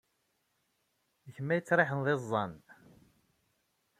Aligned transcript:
D 1.25 1.27
kemm 1.35 1.49
ay 1.53 1.57
yettraḥen 1.59 1.99
d 2.05 2.07
iẓẓan. 2.13 2.53